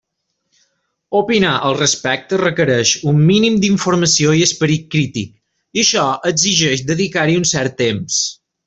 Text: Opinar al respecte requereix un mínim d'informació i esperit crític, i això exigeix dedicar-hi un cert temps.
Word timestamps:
Opinar 1.19 1.51
al 1.67 1.77
respecte 1.81 2.39
requereix 2.41 2.95
un 3.13 3.21
mínim 3.27 3.61
d'informació 3.65 4.35
i 4.39 4.43
esperit 4.49 4.91
crític, 4.97 5.31
i 5.81 5.85
això 5.87 6.11
exigeix 6.35 6.87
dedicar-hi 6.93 7.39
un 7.45 7.51
cert 7.57 7.79
temps. 7.85 8.23